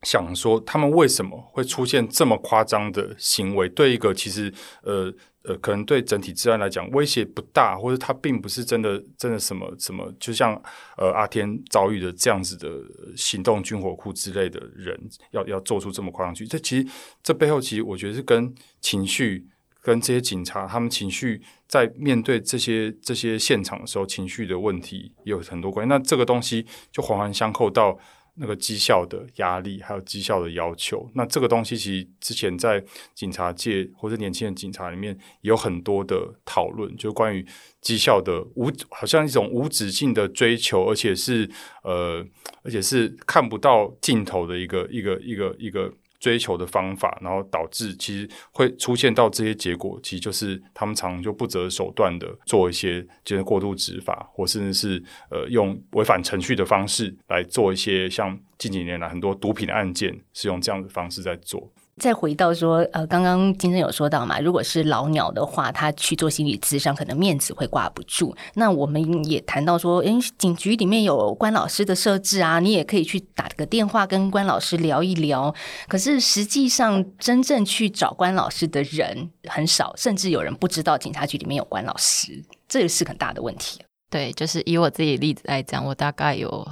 [0.03, 3.67] 想说他们为什么会出现这么夸张的行为？
[3.69, 5.11] 对一个其实呃
[5.43, 10.53] 呃，可能对整体治安来讲威胁不大，或者他并不是真的真的什么什么，就像
[10.97, 12.69] 呃阿天遭遇的这样子的
[13.15, 14.99] 行动军火库之类的人，
[15.31, 16.87] 要要做出这么夸张去，这其实
[17.23, 19.47] 这背后其实我觉得是跟情绪
[19.81, 25.89] 跟这些警察他们情绪在面对这些这些现场的时候情绪的问题有很多关系。
[25.89, 27.97] 那这个东西就环环相扣到。
[28.39, 37.45] 那个绩效的压力，还有绩效的要求，那这个东西其实之前在警察界或者年轻人警察里面有很多的讨论，就关于
[37.81, 41.49] 绩效的无，好像一种无止境的追求，而且是
[41.83, 42.25] 呃，
[42.63, 45.93] 而且是看不到尽头的一个一个一个一个。
[46.19, 61.71] 追求的方法，然后导致其实会出现到这些结果，其实就是他们常常就不择手段的做一些就是过度执法，或甚至是呃用违反程序的方式来做一些像近几年来很多毒品的案件是用这样的方式在做。
[61.99, 68.35] 再回到说，呃，刚刚金正有说到嘛，如果是老鸟的话，他去做心理咨商，可能面子会挂不住。
[68.53, 75.53] 那我们也谈到说，诶，警局里面有关老师的设置啊，你也可以去打个电话跟关老师聊一聊。
[75.87, 83.81] 可是实际上，真正去找关老师的人很少，甚至有人不知道警察局里面有关老师，这个是很大的问题。
[84.09, 86.67] 对，就是以我自己例子来讲，我大概有。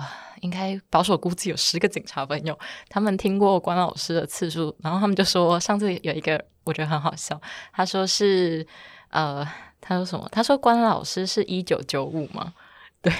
[0.45, 7.41] 应该保守估计有十个警察朋友，他们听过关老师的次数，然后他们就说，上次有一个我觉得很好笑，
[7.73, 8.65] 他说是
[9.09, 9.45] 呃，
[9.81, 10.29] 他说什么？
[10.31, 12.53] 他说关老师是一九九五吗？
[13.01, 13.13] 对，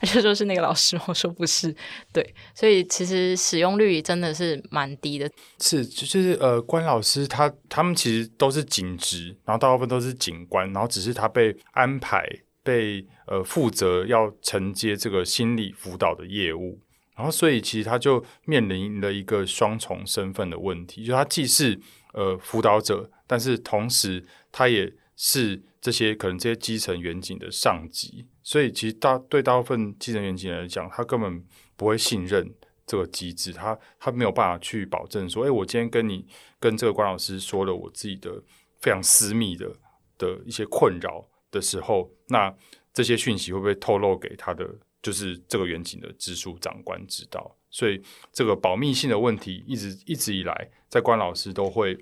[0.00, 1.74] 他就说是那个老师，我说不是，
[2.12, 5.30] 对，所以其实使用率真的是蛮低的。
[5.60, 12.24] 是，就是呃，关老师他他们其实都是警职，然后大部分都是警官，然后只是他被安排。
[12.70, 16.78] 被呃负责要承接这个心理辅导的业务，
[17.16, 21.76] 然后所以其实他就面临了一个双重身份的问题，就他既是
[22.12, 32.54] 呃辅导者，但是同时他也是这些可能这些基层员警的上级，所以其实大对大部分基层员警来讲，他根本不会信任
[32.86, 36.24] 这个机制，他他没有办法去保证说，哎，我今天跟你
[36.60, 38.40] 跟这个关老师说了我自己的
[38.80, 39.72] 非常私密的
[40.16, 41.26] 的一些困扰。
[41.50, 42.54] 的时候，那
[42.92, 44.68] 这些讯息会不会透露给他的
[45.02, 47.56] 就是这个远景的直属长官知道？
[47.70, 51.96] 所以这个保密性的问题，一直一直以来，在关老师都会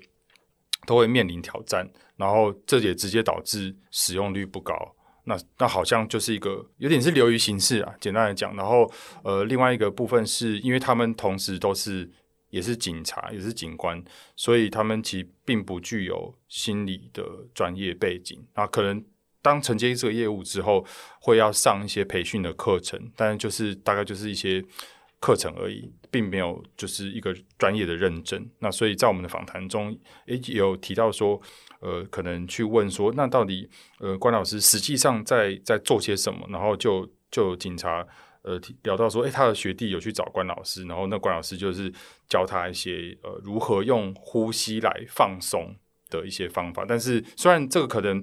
[0.87, 4.95] 都会面临挑战，然后这也直接导致使用率不高。
[5.25, 8.55] 那那好像就是一个有点是流于形式啊，简单来讲。
[8.55, 8.91] 然后
[9.23, 12.09] 呃，另外一个部分是因为他们同时都是
[12.49, 14.03] 也是警察，也是警官，
[14.35, 19.05] 所以他们其实并不具有心理的专业背景啊，可能。
[19.41, 20.85] 当承接这个业务之后，
[21.21, 24.63] 会要上一些培训的课程，但就是大概就是一些
[25.19, 28.49] 课程而已，并没有就是一个专业的认证。
[28.59, 29.97] 那所以在我们的访谈中，
[30.27, 31.41] 诶有提到说，
[31.79, 36.45] 呃，可能去问说，那到底呃关老师实际上在在做些什么？
[36.49, 38.05] 然后就就警察
[38.41, 41.89] 呃聊到说，诶，他的学弟有去找关老师，然后那关老师就是
[42.27, 45.75] 教他一些呃如何用呼吸来放松
[46.09, 46.85] 的一些方法。
[46.85, 48.21] 但是虽然这个可能。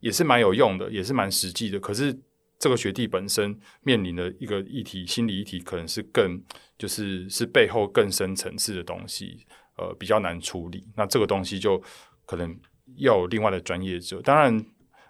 [0.00, 1.78] 也是蛮有用的，也是蛮实际的。
[1.80, 2.16] 可是
[2.58, 6.42] 这个学弟本身面临的一个议题，心理议题，可能是更
[6.78, 10.86] 就是是背后更深层次的东西，呃，比较难处理。
[10.96, 11.82] 那这个东西就
[12.24, 12.58] 可能
[12.96, 14.20] 要有另外的专业者。
[14.22, 14.64] 当然，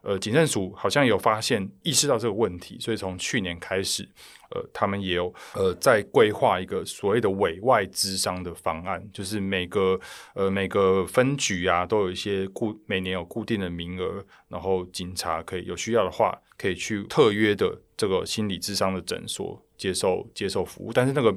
[0.07, 4.09] 呃，警政署好像有发现意识到这个问题，所以从去年开始。
[4.51, 9.99] 呃，他们也有呃在规划一个所谓的委外资商的方案，就是每个
[10.37, 21.37] 呃每个分局啊都有一些固每年有固定的名额，然后警察可以有需要的话，可以去特约的这个心理智商的诊所接受接受服务，但是那个。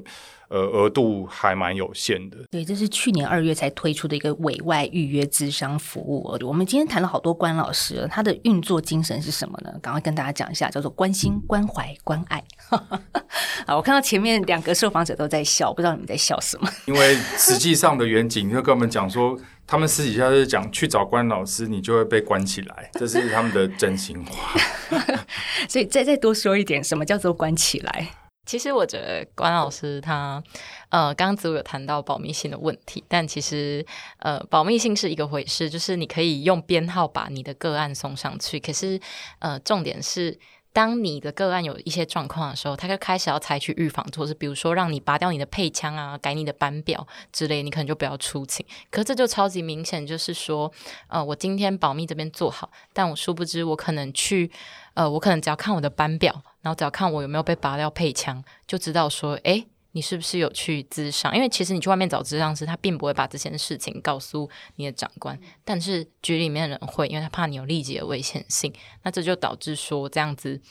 [0.50, 2.38] 呃，额度还蛮有限的。
[2.50, 6.36] 对，这是去年二月才推出的一个委外预约咨商服务。
[6.42, 9.72] 我们今天谈了好多关老师，他的运作精神是什么呢？
[9.80, 12.44] 赶快跟大家讲一下，叫做关心、关怀、关爱。
[13.68, 16.68] 好，我看到前面两个受访者都在笑，不知道你们在笑什么？
[16.88, 24.60] 因为实际上的远景就跟我们讲说，他们私底下就是讲去找关老师，你就会被关起来，这是他们的真心话。
[25.70, 28.10] 所以再再多说一点，什么叫做关起来？
[28.50, 30.44] 其实我觉得关老师他，
[30.90, 33.86] 呃，刚刚子午有谈到保密性的问题，但其实
[34.18, 39.00] 呃，保密性是一个回事，就是你可以用编号把你的个案送上去，可是
[39.38, 40.40] 呃，重点是
[40.74, 48.66] 当你的个案有一些状况的时候，他就开始要采取预防措施，比如说让你拔掉你的配枪啊，改你的班表之类，你可能就不要出勤。
[48.90, 50.72] 可这就超级明显，就是说，
[51.08, 54.50] 呃，我今天保密这边做好，但我殊不知我可能去。
[54.96, 61.36] 呃，我可能只要看我的班表，然后只要看我有没有被拔掉配枪，就知道说，哎，你是不是有去咨商？
[61.36, 68.74] 因为其实你去外面找咨商师，他并不会把这件事情告诉你的长官，但是局里面的人会，因为他怕你有立即的危险性。
[69.04, 70.62] 那这就导致说，这样子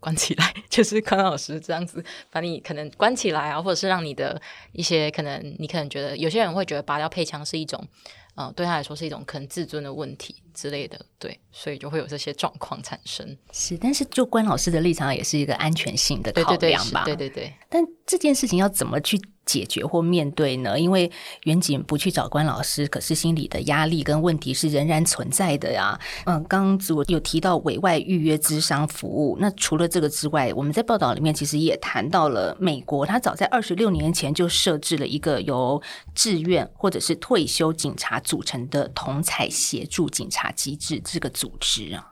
[0.00, 4.40] 关起来， 就是康老师这样子把你可能关起来啊，或者是让你的
[4.72, 7.86] 一些可能，你可能觉得有些人会觉得拔掉配枪是一种。
[8.34, 13.36] 呃，对他来说是一种可能自尊的问题之类的，对，所以就会有这些状况产生。
[13.52, 17.04] 是，但是就关老师的立场，也是一个安全性的考量吧？
[17.04, 17.52] 对对对。
[17.68, 19.20] 但这件事情要怎么去？
[19.44, 20.78] 解决或面对呢？
[20.78, 21.10] 因为
[21.42, 25.98] 远景不去找关老师，可是心理的压力跟问题是仍然存在的呀。
[26.26, 35.82] 嗯，刚刚子我有提到委外预约咨商服务，那除了这个之外，我们在报道里面其实也谈到了美国，他早在二十六年前就设置了一个由
[36.14, 42.08] 志愿或者是退休警察组成的同彩协助警察机制这个组织啊。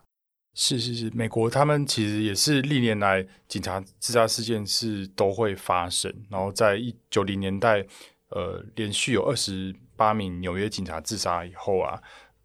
[0.53, 7.85] 是是是，美国他们其实也是历年来警察自杀事件是都会发生，然后在一九零年代，
[8.27, 11.97] 呃，连续有二十八名纽约警察自杀以后啊，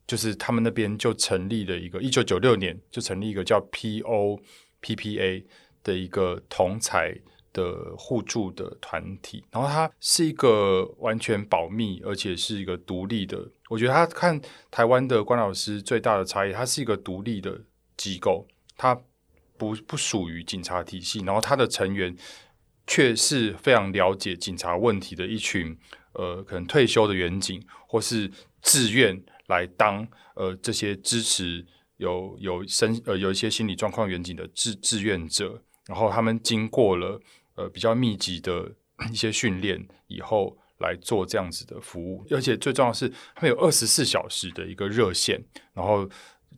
[0.06, 5.44] 就是他们那边就成立了一个，一九九六年就成立一个叫 POPPA
[5.82, 7.12] 的一个同才
[7.52, 13.50] 的互助的团体，然后它是一个完全保密，而且是一个独立的。
[13.68, 14.40] 我觉得他看
[14.70, 17.60] 台湾的关老师最大的差异，他是一个独立的
[17.96, 18.46] 机构，
[18.76, 18.94] 他
[19.58, 22.16] 不不属于警察体系，然后他的成员
[22.86, 25.76] 却是非常了解警察问题的一群，
[26.12, 28.30] 呃，可能退休的员警或是
[28.62, 30.06] 自愿来当
[30.36, 37.20] 呃这些支持有有身呃有一些心理状况员警的志志愿者，然后他们经过了
[37.56, 38.70] 呃比较密集的
[39.10, 40.56] 一些训练以后。
[40.78, 46.06] 来做这样子的服务，而且最重要的是，他们有二十四小时的一个热线，然后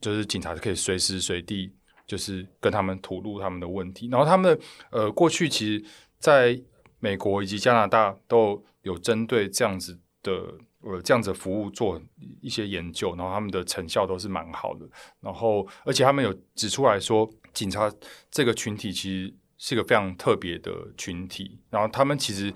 [0.01, 1.73] 就是警察可以随时随地
[2.05, 4.09] 就是跟他们吐露他们的问题。
[4.09, 4.59] 然后他们
[4.91, 5.85] 呃过去其实
[6.19, 6.61] 在
[6.99, 10.33] 美国以及加拿大都有针对这样子的
[10.81, 12.03] 呃这样子服务做
[12.41, 14.85] 一些研究，然后他们的成效都是蛮好的。
[15.21, 17.89] 然后而且他们有指出来说，警察
[18.33, 22.53] 这个群体其实是一个非常特别的群体，然后他们其实。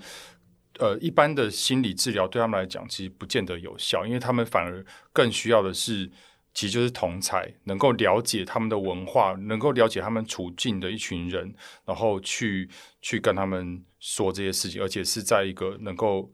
[0.79, 6.09] 呃，一般的心理治疗对他们来讲，其实不见得有效，因为他们反而更需要的是，
[6.53, 11.53] 其实就是同才能够了解他们的文化，能够了解他们处境的一群人，
[11.85, 12.67] 然后去
[13.01, 16.31] 去跟他们说这些事情，而且是在一个能够，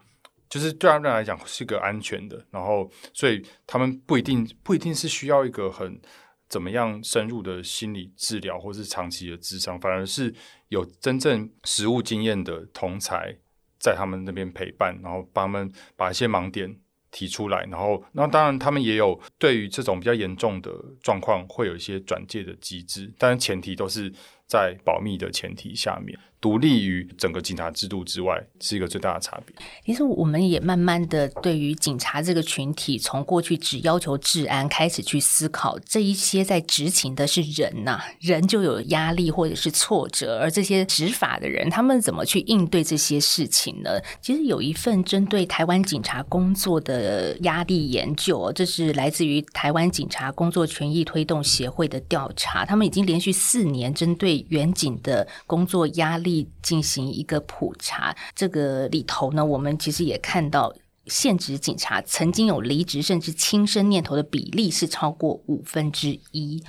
[0.49, 5.99] 就是对他们来讲是一个安全的，然后所以他们不一定不一定是需要一个很
[6.47, 10.33] 怎么样深入的心理治疗，或是长期的智商，反而是
[10.69, 13.37] 有真正实务经验的同才。
[13.79, 16.75] 在他们那边陪伴，然后帮他们把一些盲点
[17.11, 20.71] 提出来，然后，那当然他们也有对于这种比较严重的
[21.01, 24.13] 状况会有一些转介的机制，但是前提都是
[24.45, 26.17] 在保密的前提下面。
[26.41, 29.53] 独立于整个警察制度之外，是一个最大的差别。
[29.85, 43.99] 其实我们也慢慢的对于警察这个群体，从过去只要求治安，开始去思考这一些在执勤的是人呐，人就有压力或者是挫折，而这些执法的人，他们怎么去应对这些事情呢？
[44.21, 56.28] 其实有一份针对台湾警察工作的压力研究，这是来自于台湾警察工作权益推动协会的调查，他们已经连续四年针对远警的工作压力。
[56.61, 60.73] 进行一个普查，这个里头呢，我们其实也看到，
[61.07, 66.63] 现职警察曾经有离职甚至轻生念头的比例是超过五分之一。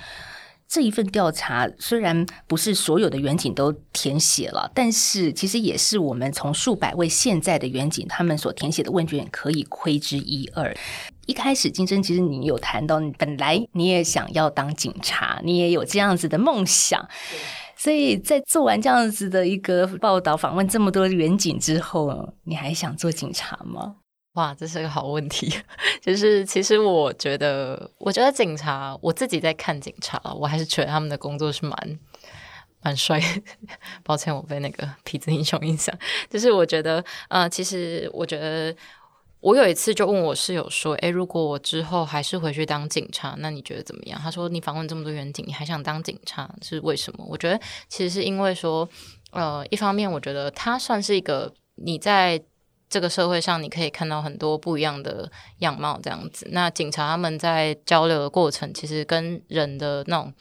[0.73, 10.73] 这一份调查虽然不是所有的远景都填写了，但是其实也是我们从数百位现在的远景他们所填写的问卷可以窥之一二。
[11.25, 17.05] 一开始，金生，其实你有谈到，本来你也想要当警察，你也有这样子的梦想。
[17.81, 23.95] 所以在做完这样子的一个报道、访问这么多远景之后，你还想做警察吗？
[24.33, 25.51] 哇，这是个好问题。
[25.99, 31.99] 就是其实我觉得，我觉得警察，我自己在看警察，我还是觉得他们的工作是蛮
[32.83, 33.19] 蛮帅。
[34.05, 35.97] 抱歉，我被那个 痞子英雄影响。
[36.29, 38.75] 就是我觉得，呃，其实我觉得。
[39.41, 48.87] 我有一次就问我室友说：“诶，如果我之后还是回去当警察，那你觉得怎么样？”他说：“你访问这么多远警，你还想当警察是为什么？”我觉得其实是因为说，
[49.31, 52.39] 呃，一方面我觉得他算是一个你在
[52.87, 56.47] 这个社会上你可以看到很多不一样的样貌这样子。
[56.51, 60.31] 那警察他们在交流的过程，其实跟人的那种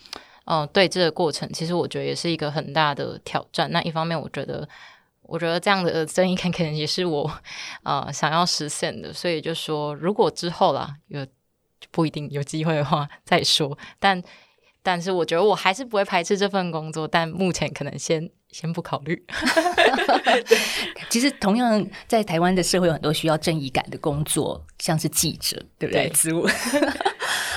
[0.44, 3.70] 嗯对峙的过程，其实我觉得也是一个很大的挑战。
[3.72, 4.68] 那一方面，我觉得。
[5.31, 7.31] 我觉得这样的正义感可能也是我
[7.85, 11.24] 呃想要实现的，所以就说如果之后啦有
[11.93, 14.20] 不一定有机会的话再说，但
[14.83, 19.24] 但是我觉得我还是不会排斥这份工作，但目前可能先先不考虑。
[21.09, 26.09] 其实同样在台湾的社会有很多需要正义感的工作，像是记者，对不对？
[26.09, 26.47] 职务。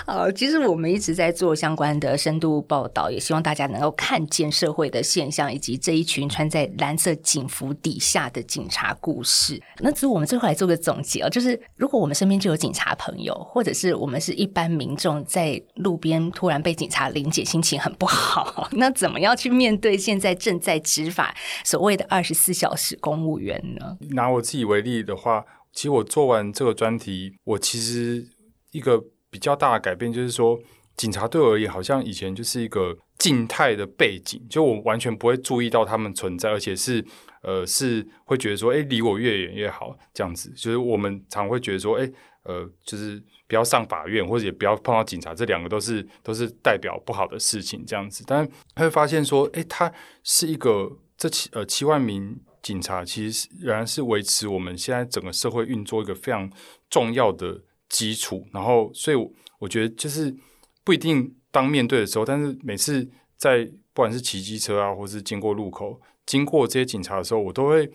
[0.06, 9.62] 呃，其实我们一直在做相关的深度报道，也希望大家能够看见社会的现象，以及这一群穿在蓝色警服底下的警察故事。
[9.80, 21.34] 那只是我们最后来做个总结啊，就是如果我们身边就有警察朋友，或者是我们是一般民众，在路边突然被警察临检，心情很不好，那怎么样去面对现在正在执法
[21.64, 23.98] 所谓的二十四小时公务员呢？
[24.12, 28.28] 拿我自己为例的话，其实我做完这个专题，我其实
[28.72, 29.02] 一个。
[29.34, 30.60] 比较大的改变就是说，
[30.96, 37.04] 警察对我而言，好像以前就是一个静态的背景，就我完全不会注意到他们存在，而且是
[37.42, 40.52] 呃是会觉得说，哎，离我越远越好，这样子。
[40.52, 42.08] 就是我们常会觉得说，哎，
[42.44, 48.24] 呃，就是不要上法院，或者也不要碰到警察，这两个都是都是代表不好的事情，这样子。
[48.28, 49.92] 但会发现说，哎，他
[50.24, 56.50] 是一个这七呃七万名警察其实仍然是维持我们现在整个社会运作一个非常
[56.90, 57.60] 重要的
[57.94, 58.44] 基础。
[58.52, 59.18] 然后，所以
[59.60, 60.36] 我觉得就是
[60.84, 63.64] 不一定当面对的时候，但是每次在
[63.94, 67.90] 不管是骑机车啊，或是经过路口，经过这些警察的时候，我都会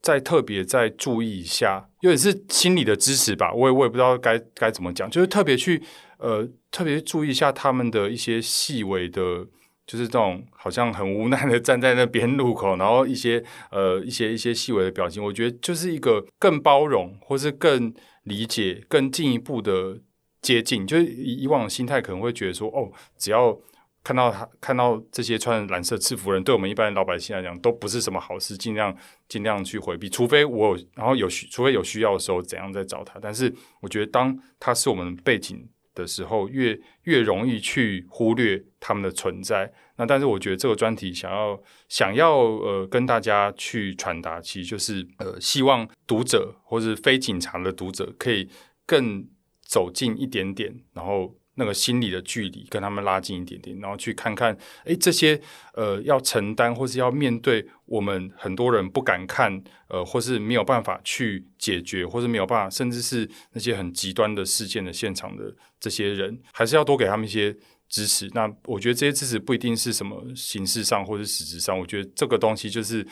[0.00, 3.52] 再特别再注意一下，有点是心理的支持吧。
[3.52, 5.82] 我也我也不知道该该怎么讲，就是特别去
[6.18, 9.48] 呃特别注意一下他们的一些细微的。
[9.86, 19.98] 就是这种好像很无奈的 站在那边路口，然后一些呃一些一些细微的表情，我觉得就是一个更包容，或是更理解、更进一步的
[20.42, 20.86] 接近。
[20.86, 23.56] 就是以往的心态可能会觉得说，哦，只要
[24.02, 28.92] 看到他看到这些穿蓝色制服人，对我们一般老百姓来讲都不是什么好事，尽量
[29.28, 33.20] 尽量去回避，除非我然后有需，除非有需要的时候怎样再找他。
[33.22, 35.68] 但是我觉得，当他是我们背景。
[35.96, 39.72] 的时候，越越容易去忽略他们的存在。
[39.96, 48.48] 那但是我觉得这个专题想要想要呃跟大家去传达，其实就是呃希望读者或是非警察的读者可以
[48.86, 49.26] 更
[49.62, 51.34] 走近一点点，然后。
[51.58, 55.40] 那个心理的距离跟他们拉近一点点，然后去看看，哎，这些
[55.72, 67.56] 呃要承担或是要面对我们很多人不敢看，呃，或是没有办法去解决，或是没有办法，甚至是那些很极端的事件的现场的这些人，还是要多给他们一些
[67.88, 68.30] 支持。
[68.34, 73.06] 那我觉得这些支持不一定是什么形式上或者实质上，我觉得这个东西就是，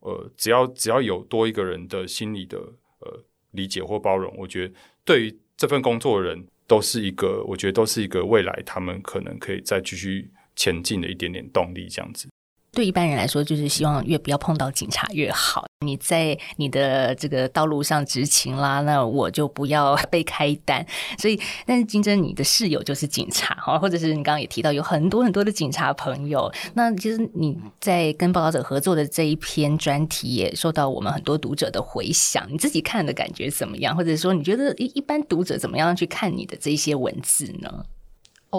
[0.00, 4.74] 呃，只要只要有多一个人的心理的呃理解或包容，我觉得
[5.04, 6.44] 对于这份工作的人。
[6.66, 12.28] 都是一个，我觉得都是一个未来，他们可能可以再继续前进的一点点动力，这样子。
[12.74, 15.64] 对一般人来说，就是希望越不要碰到警察越好。
[15.84, 20.84] 你在你的这个道路上执勤啦，那我就不要被开单。
[21.18, 26.50] 所以，但是金珍，你的室友就是警察哈，或者是你刚刚也提到有很多很多的警察朋友。
[26.74, 32.46] 那其实你在跟报道者合作的这一篇专题，也受到我们很多读者的回响。
[32.50, 33.94] 你自己看的感觉怎么样？
[33.94, 37.84] 或者说，你觉得一一般读者怎么样去看你的这些文字呢？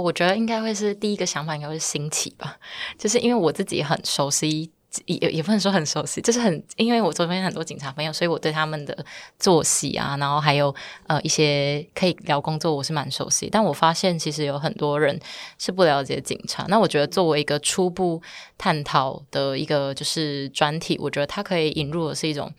[0.02, 2.58] 我觉得应该会是第一个想法，应该会是新奇吧。
[2.98, 4.72] 就是因为我自己很熟悉，
[5.06, 9.06] 也也不能说很熟悉，就是很因为我周边很多警察朋友，所以我对他们的
[9.38, 10.74] 作息啊，然后还有
[11.08, 13.50] 呃一些可以聊工作，我是蛮熟悉。
[13.52, 15.20] 但我发现其实有很多人
[15.58, 16.66] 是不了解警察。
[16.70, 18.22] 那我觉得作为一个初步
[18.58, 22.52] 探讨的一个就是专题，我觉得它可以引入的是一种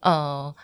[0.00, 0.54] 呃，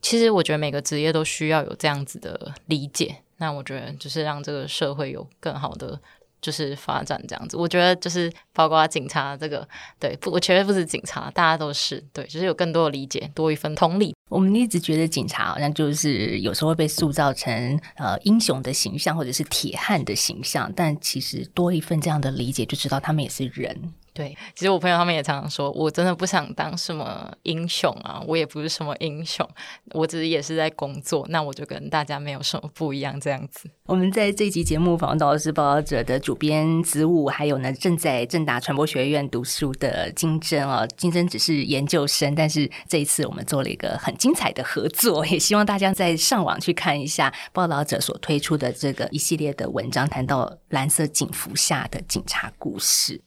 [0.00, 3.22] 其实我觉得每个职业都需要有这样子的理解。
[3.38, 6.00] 那我觉得就是让这个社会有更好的
[6.40, 7.56] 就是发展这样子。
[7.56, 9.66] 我觉得就是包括警察这个，
[9.98, 10.30] 对不？
[10.30, 14.14] 我绝对不是警察，大家都是对，就是有更多的理解，多一份同理。
[14.28, 23.92] 我们一直觉得警察好像就是有时候会被塑造成呃英雄的形象，或者是铁汉的形象，但其实多一份这样的理解，就知道他们也是人。
[24.16, 29.46] 对，其实我朋友他们也常常说，我真的不想当什么英雄啊，我也不是什么英雄，
[29.92, 33.68] 我只是也是在工作，那我就跟大家没有什么不一样这样子。
[33.84, 53.20] 我们在这集节目访问到的是报道者的主编子午，还有呢正在正大传播学院读书的金珍啊，金珍只是研究生，但是这一次我们做了一个很精彩的合作，也希望大家在上网去看一下报道者所推出的这个一系列的文章，谈到蓝色警服下的警察故事。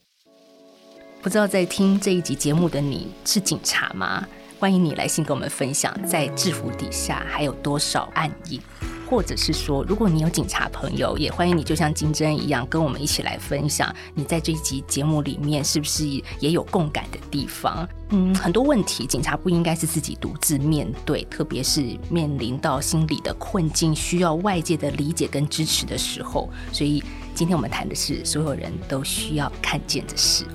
[1.22, 4.26] 不知道在听这一集节目的你是警察吗？
[4.58, 8.58] 欢迎你来信跟我们分享，在制服底下还有多少暗影，
[9.06, 16.06] 或者是说，如果你有警察朋友，也欢迎你就像金针一样，跟我们一起来分享，你在这一集节目里面是不是
[16.38, 17.86] 也有共感的地方？
[18.08, 26.48] 嗯，很多问题，警察不应该是自己独自面对，特别是面临到心理的困境，需要外界的理解跟支持的时候。
[26.72, 27.04] 所以，
[27.34, 30.46] 今天我们谈的是所有人都需要看见的事。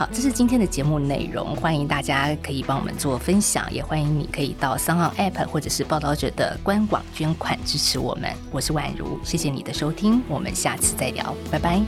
[0.00, 8.32] 好，这是今天的节目内容，欢迎大家可以帮我们做分享，也欢迎你可以到三号 App 或者是报道者的官网捐款支持我们。
[8.50, 11.82] 我是宛如，谢谢你的收听，我们下次再聊，拜拜。